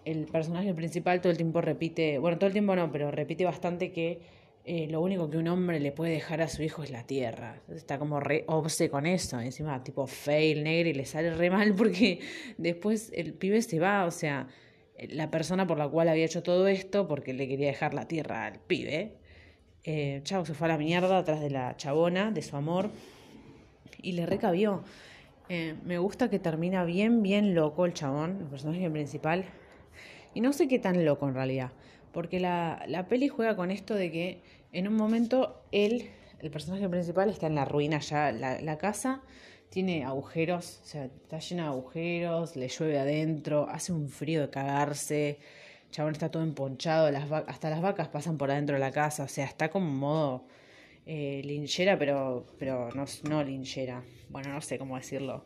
el 0.04 0.26
personaje 0.26 0.72
principal 0.74 1.20
todo 1.20 1.30
el 1.30 1.36
tiempo 1.36 1.60
repite, 1.60 2.18
bueno, 2.18 2.38
todo 2.38 2.46
el 2.46 2.52
tiempo 2.52 2.76
no, 2.76 2.90
pero 2.92 3.10
repite 3.10 3.44
bastante 3.44 3.92
que 3.92 4.20
eh, 4.68 4.88
lo 4.88 5.00
único 5.00 5.30
que 5.30 5.36
un 5.36 5.46
hombre 5.46 5.78
le 5.78 5.92
puede 5.92 6.12
dejar 6.12 6.42
a 6.42 6.48
su 6.48 6.62
hijo 6.62 6.82
es 6.82 6.90
la 6.90 7.04
tierra. 7.04 7.60
Está 7.72 8.00
como 8.00 8.18
re 8.18 8.44
obse 8.48 8.90
con 8.90 9.06
eso. 9.06 9.40
Encima, 9.40 9.82
tipo 9.84 10.08
fail 10.08 10.64
negro 10.64 10.88
y 10.90 10.92
le 10.94 11.04
sale 11.04 11.32
re 11.34 11.50
mal 11.50 11.74
porque 11.74 12.18
después 12.58 13.12
el 13.14 13.32
pibe 13.34 13.62
se 13.62 13.78
va. 13.78 14.04
O 14.06 14.10
sea, 14.10 14.48
la 15.08 15.30
persona 15.30 15.68
por 15.68 15.78
la 15.78 15.88
cual 15.88 16.08
había 16.08 16.24
hecho 16.24 16.42
todo 16.42 16.66
esto, 16.66 17.06
porque 17.06 17.32
le 17.32 17.46
quería 17.46 17.68
dejar 17.68 17.94
la 17.94 18.08
tierra 18.08 18.46
al 18.46 18.58
pibe, 18.58 19.18
eh, 19.86 20.20
chao, 20.24 20.44
se 20.44 20.52
fue 20.52 20.66
a 20.66 20.72
la 20.72 20.78
mierda 20.78 21.16
atrás 21.16 21.40
de 21.40 21.48
la 21.48 21.76
chabona, 21.76 22.32
de 22.32 22.42
su 22.42 22.56
amor, 22.56 22.90
y 24.02 24.12
le 24.12 24.26
recabió. 24.26 24.82
Eh, 25.48 25.76
me 25.84 25.98
gusta 25.98 26.28
que 26.28 26.40
termina 26.40 26.84
bien, 26.84 27.22
bien 27.22 27.54
loco 27.54 27.86
el 27.86 27.94
chabón, 27.94 28.38
el 28.40 28.46
personaje 28.46 28.90
principal. 28.90 29.44
Y 30.34 30.40
no 30.40 30.52
sé 30.52 30.66
qué 30.66 30.80
tan 30.80 31.04
loco 31.04 31.28
en 31.28 31.34
realidad. 31.34 31.70
Porque 32.12 32.40
la, 32.40 32.84
la 32.88 33.06
peli 33.06 33.28
juega 33.28 33.54
con 33.54 33.70
esto 33.70 33.94
de 33.94 34.10
que 34.10 34.42
en 34.72 34.88
un 34.88 34.94
momento 34.96 35.62
él, 35.70 36.10
el 36.40 36.50
personaje 36.50 36.88
principal, 36.88 37.30
está 37.30 37.46
en 37.46 37.54
la 37.54 37.64
ruina 37.64 38.00
ya. 38.00 38.32
La, 38.32 38.60
la 38.60 38.78
casa 38.78 39.22
tiene 39.70 40.04
agujeros, 40.04 40.80
o 40.82 40.86
sea, 40.86 41.04
está 41.04 41.38
llena 41.38 41.62
de 41.64 41.68
agujeros, 41.68 42.56
le 42.56 42.68
llueve 42.68 42.98
adentro, 42.98 43.68
hace 43.70 43.92
un 43.92 44.08
frío 44.08 44.40
de 44.40 44.50
cagarse. 44.50 45.38
Chabón 45.96 46.12
está 46.12 46.30
todo 46.30 46.42
emponchado, 46.42 47.10
las 47.10 47.32
hasta 47.32 47.70
las 47.70 47.80
vacas 47.80 48.08
pasan 48.08 48.36
por 48.36 48.50
adentro 48.50 48.74
de 48.74 48.80
la 48.80 48.92
casa, 48.92 49.24
o 49.24 49.28
sea, 49.28 49.46
está 49.46 49.70
como 49.70 49.90
modo 49.90 50.44
eh, 51.06 51.40
linchera, 51.42 51.98
pero, 51.98 52.44
pero 52.58 52.90
no, 52.94 53.06
no 53.26 53.42
linchera. 53.42 54.04
Bueno, 54.28 54.52
no 54.52 54.60
sé 54.60 54.76
cómo 54.76 54.96
decirlo. 54.96 55.42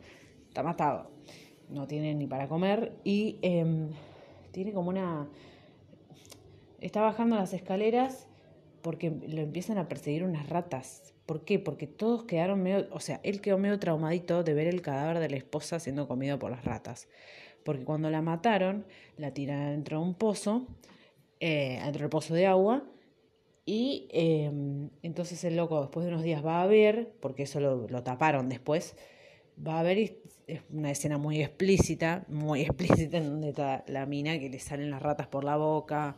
Está 0.49 0.61
matado. 0.61 1.09
No 1.69 1.87
tiene 1.87 2.13
ni 2.15 2.27
para 2.27 2.49
comer 2.49 2.91
y 3.05 3.39
em, 3.41 3.91
tiene 4.51 4.73
como 4.73 4.89
una 4.89 5.29
Está 6.81 6.99
bajando 6.99 7.37
las 7.37 7.53
escaleras 7.53 8.27
porque 8.81 9.09
lo 9.09 9.39
empiezan 9.39 9.77
a 9.77 9.87
perseguir 9.87 10.25
unas 10.25 10.49
ratas. 10.49 11.13
¿Por 11.25 11.45
qué? 11.45 11.59
Porque 11.59 11.87
todos 11.87 12.23
quedaron 12.23 12.61
medio, 12.61 12.89
o 12.91 12.99
sea, 12.99 13.21
él 13.23 13.39
quedó 13.39 13.57
medio 13.57 13.79
traumadito 13.79 14.43
de 14.43 14.53
ver 14.53 14.67
el 14.67 14.81
cadáver 14.81 15.19
de 15.19 15.29
la 15.29 15.37
esposa 15.37 15.79
siendo 15.79 16.09
comido 16.09 16.39
por 16.39 16.51
las 16.51 16.65
ratas. 16.65 17.07
Porque 17.63 17.83
cuando 17.83 18.09
la 18.09 18.21
mataron, 18.21 18.85
la 19.17 19.33
tiraron 19.33 19.71
dentro 19.71 19.99
de 19.99 20.03
un 20.05 20.13
pozo, 20.15 20.67
eh, 21.39 21.79
dentro 21.83 22.01
del 22.01 22.09
pozo 22.09 22.33
de 22.33 22.47
agua, 22.47 22.83
y 23.65 24.07
em, 24.11 24.89
entonces 25.03 25.43
el 25.43 25.55
loco 25.55 25.81
después 25.81 26.05
de 26.05 26.11
unos 26.11 26.23
días 26.23 26.45
va 26.45 26.61
a 26.61 26.67
ver, 26.67 27.13
porque 27.19 27.43
eso 27.43 27.59
lo, 27.59 27.87
lo 27.87 28.03
taparon 28.03 28.49
después, 28.49 28.95
va 29.65 29.79
a 29.79 29.83
ver 29.83 29.97
es 30.47 30.61
una 30.69 30.91
escena 30.91 31.17
muy 31.17 31.41
explícita, 31.41 32.25
muy 32.27 32.61
explícita 32.67 33.17
en 33.17 33.29
donde 33.29 33.49
está 33.49 33.83
la 33.87 34.05
mina 34.05 34.39
que 34.39 34.49
le 34.49 34.59
salen 34.59 34.89
las 34.89 35.01
ratas 35.01 35.27
por 35.27 35.43
la 35.43 35.57
boca, 35.57 36.15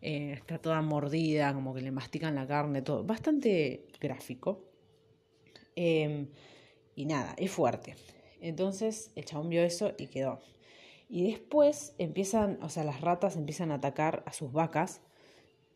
eh, 0.00 0.32
está 0.32 0.58
toda 0.58 0.80
mordida, 0.82 1.52
como 1.52 1.74
que 1.74 1.80
le 1.80 1.90
mastican 1.90 2.34
la 2.34 2.46
carne, 2.46 2.82
todo. 2.82 3.04
Bastante 3.04 3.86
gráfico. 4.00 4.64
Em, 5.74 6.28
y 6.94 7.04
nada, 7.06 7.34
es 7.36 7.50
fuerte. 7.50 7.96
Entonces 8.40 9.10
el 9.16 9.24
chabón 9.24 9.50
vio 9.50 9.62
eso 9.62 9.92
y 9.98 10.06
quedó. 10.06 10.38
Y 11.08 11.30
después 11.30 11.94
empiezan, 11.98 12.58
o 12.62 12.68
sea, 12.68 12.84
las 12.84 13.00
ratas 13.00 13.36
empiezan 13.36 13.70
a 13.70 13.76
atacar 13.76 14.22
a 14.26 14.32
sus 14.32 14.52
vacas 14.52 15.02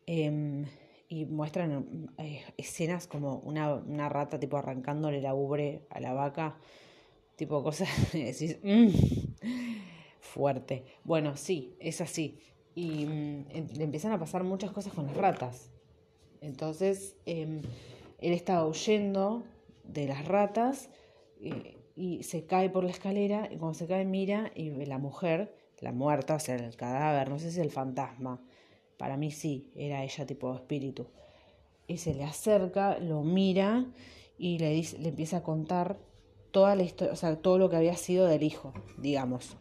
em, 0.05 0.65
y 1.07 1.25
muestran 1.25 2.11
eh, 2.17 2.43
escenas 2.57 3.07
como 3.07 3.37
una, 3.37 3.75
una, 3.75 4.09
rata 4.09 4.39
tipo 4.39 4.57
arrancándole 4.57 5.21
la 5.21 5.33
ubre 5.33 5.85
a 5.89 5.99
la 5.99 6.13
vaca, 6.13 6.57
tipo 7.37 7.63
cosas, 7.63 7.89
decís, 8.13 8.57
mm, 8.63 8.89
fuerte. 10.19 10.83
Bueno, 11.03 11.37
sí, 11.37 11.75
es 11.79 12.01
así 12.01 12.39
y 12.75 13.05
mm, 13.05 13.45
le 13.75 13.83
empiezan 13.83 14.11
a 14.11 14.19
pasar 14.19 14.43
muchas 14.43 14.71
cosas 14.71 14.93
con 14.93 15.07
las 15.07 15.15
ratas. 15.15 15.69
Entonces, 16.41 17.15
em, 17.25 17.61
él 18.19 18.33
estaba 18.33 18.65
huyendo 18.65 19.43
de 19.83 20.07
las 20.07 20.25
ratas 20.25 20.89
eh, 21.41 21.77
y 22.01 22.23
se 22.23 22.47
cae 22.47 22.71
por 22.71 22.83
la 22.83 22.89
escalera 22.89 23.47
y 23.51 23.57
cuando 23.57 23.77
se 23.77 23.85
cae 23.85 24.05
mira 24.05 24.51
y 24.55 24.71
la 24.71 24.97
mujer, 24.97 25.53
la 25.81 25.91
muerta, 25.91 26.33
o 26.33 26.39
sea, 26.39 26.55
el 26.55 26.75
cadáver, 26.75 27.29
no 27.29 27.37
sé 27.37 27.51
si 27.51 27.59
el 27.59 27.69
fantasma, 27.69 28.41
para 28.97 29.17
mí 29.17 29.29
sí, 29.29 29.71
era 29.75 30.03
ella 30.03 30.25
tipo 30.25 30.51
espíritu. 30.55 31.05
Y 31.85 31.97
se 31.97 32.15
le 32.15 32.23
acerca, 32.23 32.97
lo 32.97 33.21
mira 33.21 33.85
y 34.39 34.57
le, 34.57 34.71
dice, 34.71 34.97
le 34.97 35.09
empieza 35.09 35.37
a 35.37 35.43
contar 35.43 35.99
toda 36.49 36.75
la 36.75 36.81
historia, 36.81 37.13
o 37.13 37.15
sea, 37.15 37.35
todo 37.35 37.59
lo 37.59 37.69
que 37.69 37.75
había 37.75 37.95
sido 37.95 38.25
del 38.25 38.41
hijo, 38.41 38.73
digamos 38.97 39.55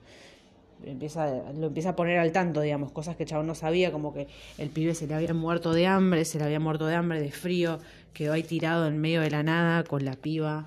empieza, 0.82 1.52
lo 1.52 1.66
empieza 1.66 1.90
a 1.90 1.96
poner 1.96 2.18
al 2.18 2.32
tanto, 2.32 2.62
digamos, 2.62 2.90
cosas 2.90 3.14
que 3.14 3.26
chabón 3.26 3.46
no 3.46 3.54
sabía, 3.54 3.92
como 3.92 4.14
que 4.14 4.28
el 4.56 4.70
pibe 4.70 4.94
se 4.94 5.06
le 5.06 5.12
había 5.12 5.34
muerto 5.34 5.74
de 5.74 5.86
hambre, 5.86 6.24
se 6.24 6.38
le 6.38 6.44
había 6.44 6.58
muerto 6.58 6.86
de 6.86 6.94
hambre, 6.94 7.20
de 7.20 7.30
frío, 7.30 7.80
quedó 8.14 8.32
ahí 8.32 8.42
tirado 8.42 8.86
en 8.86 8.98
medio 8.98 9.20
de 9.20 9.30
la 9.30 9.42
nada 9.42 9.84
con 9.84 10.06
la 10.06 10.14
piba. 10.14 10.66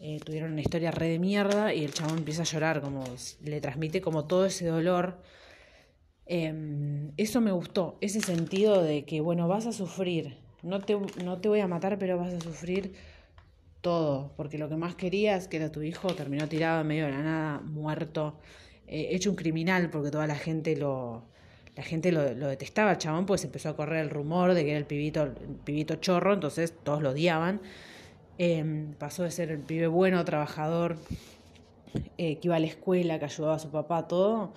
Eh, 0.00 0.20
tuvieron 0.24 0.52
una 0.52 0.60
historia 0.60 0.90
re 0.90 1.08
de 1.08 1.18
mierda 1.18 1.74
y 1.74 1.84
el 1.84 1.92
chabón 1.92 2.18
empieza 2.18 2.42
a 2.42 2.44
llorar, 2.44 2.80
como 2.80 3.04
le 3.42 3.60
transmite 3.60 4.00
como 4.00 4.26
todo 4.26 4.46
ese 4.46 4.66
dolor. 4.66 5.18
Em, 6.26 7.12
eso 7.16 7.40
me 7.40 7.52
gustó, 7.52 7.96
ese 8.00 8.20
sentido 8.20 8.82
de 8.82 9.04
que, 9.04 9.20
bueno, 9.20 9.48
vas 9.48 9.66
a 9.66 9.72
sufrir, 9.72 10.36
no 10.62 10.80
te, 10.80 10.98
no 11.24 11.40
te 11.40 11.48
voy 11.48 11.60
a 11.60 11.66
matar, 11.66 11.98
pero 11.98 12.18
vas 12.18 12.34
a 12.34 12.40
sufrir 12.40 12.92
todo, 13.80 14.32
porque 14.36 14.58
lo 14.58 14.68
que 14.68 14.76
más 14.76 14.94
querías, 14.94 15.48
que 15.48 15.56
era 15.56 15.72
tu 15.72 15.82
hijo, 15.82 16.14
terminó 16.14 16.48
tirado 16.48 16.82
en 16.82 16.86
medio 16.86 17.06
de 17.06 17.12
la 17.12 17.22
nada, 17.22 17.60
muerto. 17.60 18.38
Eh, 18.86 19.08
hecho 19.12 19.30
un 19.30 19.36
criminal 19.36 19.90
porque 19.90 20.10
toda 20.10 20.26
la 20.26 20.34
gente 20.34 20.76
lo, 20.76 21.24
la 21.78 21.84
gente 21.84 22.10
lo, 22.10 22.22
detestaba 22.24 22.90
el 22.90 22.98
chabón, 22.98 23.24
pues 23.24 23.44
empezó 23.44 23.68
a 23.68 23.76
correr 23.76 24.00
el 24.02 24.10
rumor 24.10 24.52
de 24.54 24.64
que 24.64 24.70
era 24.70 24.78
el 24.78 24.84
pibito, 24.84 25.22
el 25.22 25.32
pibito 25.64 25.94
chorro, 25.94 26.34
entonces 26.34 26.74
todos 26.82 27.02
lo 27.02 27.10
odiaban. 27.10 27.60
Em, 28.38 28.94
pasó 28.94 29.24
de 29.24 29.32
ser 29.32 29.50
el 29.50 29.58
pibe 29.58 29.88
bueno, 29.88 30.24
trabajador, 30.24 30.96
eh, 32.18 32.38
que 32.38 32.48
iba 32.48 32.56
a 32.56 32.60
la 32.60 32.66
escuela, 32.66 33.18
que 33.18 33.24
ayudaba 33.24 33.56
a 33.56 33.58
su 33.58 33.70
papá, 33.70 34.06
todo, 34.06 34.52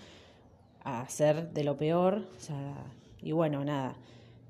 a 0.84 1.08
ser 1.10 1.52
de 1.52 1.64
lo 1.64 1.78
peor. 1.78 2.28
O 2.38 2.40
sea, 2.40 2.76
y 3.20 3.32
bueno, 3.32 3.66
nada, 3.66 3.96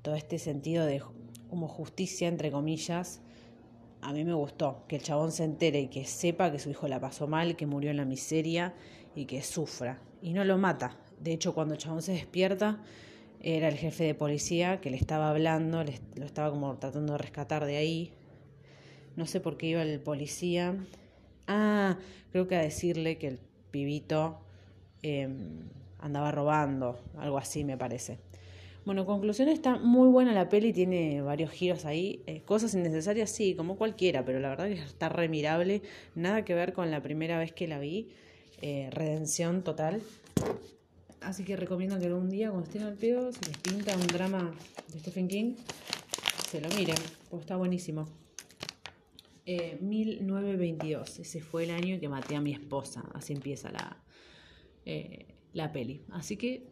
todo 0.02 0.14
este 0.16 0.38
sentido 0.38 0.84
de 0.84 1.02
como 1.48 1.66
justicia, 1.66 2.28
entre 2.28 2.50
comillas, 2.50 3.20
a 4.02 4.12
mí 4.12 4.24
me 4.24 4.34
gustó 4.34 4.84
que 4.86 4.96
el 4.96 5.02
chabón 5.02 5.32
se 5.32 5.44
entere 5.44 5.80
y 5.80 5.88
que 5.88 6.04
sepa 6.04 6.50
que 6.52 6.58
su 6.58 6.70
hijo 6.70 6.86
la 6.88 7.00
pasó 7.00 7.26
mal, 7.26 7.56
que 7.56 7.66
murió 7.66 7.90
en 7.90 7.98
la 7.98 8.04
miseria 8.04 8.74
y 9.14 9.24
que 9.26 9.42
sufra. 9.42 9.98
Y 10.20 10.32
no 10.34 10.44
lo 10.44 10.58
mata. 10.58 10.96
De 11.20 11.32
hecho, 11.32 11.54
cuando 11.54 11.74
el 11.74 11.80
chabón 11.80 12.02
se 12.02 12.12
despierta, 12.12 12.80
era 13.40 13.68
el 13.68 13.76
jefe 13.76 14.04
de 14.04 14.14
policía 14.14 14.80
que 14.80 14.90
le 14.90 14.96
estaba 14.96 15.30
hablando, 15.30 15.84
lo 16.16 16.24
estaba 16.26 16.50
como 16.50 16.76
tratando 16.76 17.14
de 17.14 17.18
rescatar 17.18 17.64
de 17.64 17.76
ahí. 17.76 18.12
No 19.16 19.26
sé 19.26 19.40
por 19.40 19.56
qué 19.56 19.66
iba 19.68 19.82
el 19.82 20.00
policía. 20.00 20.76
Ah, 21.46 21.98
creo 22.30 22.48
que 22.48 22.56
a 22.56 22.62
decirle 22.62 23.18
que 23.18 23.28
el 23.28 23.38
pibito 23.70 24.38
em, 25.02 25.68
andaba 25.98 26.30
robando, 26.30 26.98
algo 27.18 27.38
así 27.38 27.64
me 27.64 27.76
parece. 27.76 28.18
Bueno, 28.84 29.06
conclusión, 29.06 29.48
está 29.48 29.76
muy 29.76 30.08
buena 30.08 30.32
la 30.32 30.48
peli, 30.48 30.72
tiene 30.72 31.22
varios 31.22 31.50
giros 31.50 31.84
ahí, 31.84 32.20
eh, 32.26 32.42
cosas 32.42 32.74
innecesarias 32.74 33.30
sí, 33.30 33.54
como 33.54 33.76
cualquiera, 33.76 34.24
pero 34.24 34.40
la 34.40 34.48
verdad 34.48 34.66
que 34.66 34.74
está 34.74 35.08
remirable, 35.08 35.82
nada 36.16 36.44
que 36.44 36.54
ver 36.54 36.72
con 36.72 36.90
la 36.90 37.00
primera 37.00 37.38
vez 37.38 37.52
que 37.52 37.68
la 37.68 37.78
vi, 37.78 38.08
eh, 38.60 38.88
redención 38.90 39.62
total. 39.62 40.02
Así 41.20 41.44
que 41.44 41.54
recomiendo 41.54 41.96
que 42.00 42.06
algún 42.06 42.28
día, 42.28 42.50
cuando 42.50 42.66
estén 42.66 42.82
al 42.82 42.94
pedo, 42.94 43.30
si 43.30 43.38
les 43.46 43.56
pinta 43.58 43.94
un 43.96 44.06
drama 44.08 44.52
de 44.92 44.98
Stephen 44.98 45.28
King, 45.28 45.54
se 46.50 46.60
lo 46.60 46.68
miren, 46.70 46.96
pues 47.30 47.42
está 47.42 47.54
buenísimo. 47.54 48.08
1922, 49.46 51.18
eh, 51.18 51.22
ese 51.22 51.40
fue 51.40 51.64
el 51.64 51.70
año 51.70 51.98
que 51.98 52.08
maté 52.08 52.36
a 52.36 52.40
mi 52.40 52.52
esposa, 52.52 53.04
así 53.14 53.32
empieza 53.32 53.70
la, 53.70 54.02
eh, 54.84 55.34
la 55.52 55.72
peli. 55.72 56.04
Así 56.10 56.36
que 56.36 56.68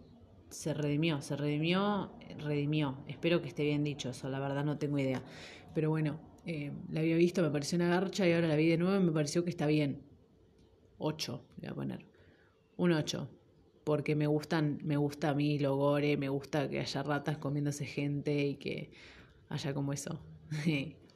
se 0.51 0.75
redimió, 0.75 1.21
se 1.23 1.37
redimió, 1.37 2.13
redimió. 2.39 3.05
Espero 3.09 3.43
que 3.43 3.49
esté 3.49 3.65
bien 3.65 3.85
dicho 3.85 4.11
eso, 4.11 4.29
la 4.29 4.41
verdad 4.41 4.65
no 4.65 4.79
tengo 4.79 4.99
idea. 4.99 5.23
Pero 5.75 5.91
bueno, 5.91 6.21
eh, 6.47 6.73
la 6.91 7.01
había 7.01 7.17
visto, 7.17 7.43
me 7.43 7.51
pareció 7.51 7.77
una 7.77 7.89
garcha 7.89 8.27
y 8.27 8.33
ahora 8.33 8.49
la 8.49 8.57
vi 8.57 8.69
de 8.69 8.79
nuevo 8.79 9.01
y 9.01 9.05
me 9.05 9.13
pareció 9.13 9.45
que 9.45 9.51
está 9.51 9.67
bien. 9.67 10.03
8, 10.99 11.45
le 11.61 11.69
voy 11.69 11.73
a 11.73 11.75
poner. 11.75 12.07
Un 12.77 12.93
8 12.93 13.29
porque 13.85 14.15
me 14.15 14.27
gustan, 14.27 14.79
me 14.85 14.97
gusta 14.97 15.31
a 15.31 15.35
mí 15.35 15.59
lo 15.59 15.77
gore, 15.77 16.17
me 16.17 16.29
gusta 16.29 16.69
que 16.69 16.81
haya 16.81 17.03
ratas 17.03 17.39
comiéndose 17.39 17.87
gente 17.87 18.47
y 18.47 18.55
que 18.57 18.93
haya 19.49 19.75
como 19.75 19.93
eso, 19.93 20.21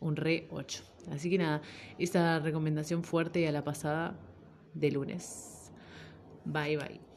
un 0.04 0.16
re 0.16 0.46
8. 0.50 0.82
Así 1.10 1.30
que 1.30 1.38
nada, 1.38 1.62
esa 1.98 2.38
recomendación 2.38 3.02
fuerte 3.02 3.46
a 3.48 3.52
la 3.52 3.64
pasada 3.64 4.16
de 4.74 4.90
lunes. 4.90 5.72
Bye 6.44 6.76
bye. 6.76 7.13